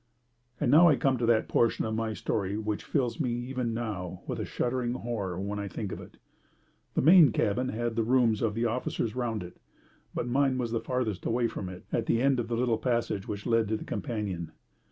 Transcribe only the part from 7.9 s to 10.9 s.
the rooms of the officers round it, but mine was the